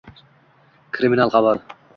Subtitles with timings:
[0.97, 1.63] Kriminal xabar